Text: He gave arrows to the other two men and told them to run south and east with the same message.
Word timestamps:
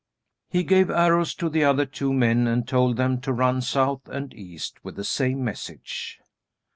He 0.49 0.63
gave 0.63 0.89
arrows 0.89 1.35
to 1.35 1.47
the 1.47 1.63
other 1.63 1.85
two 1.85 2.11
men 2.11 2.47
and 2.47 2.67
told 2.67 2.97
them 2.97 3.21
to 3.21 3.31
run 3.31 3.61
south 3.61 4.07
and 4.07 4.33
east 4.33 4.83
with 4.83 4.95
the 4.95 5.03
same 5.03 5.43
message. 5.43 6.19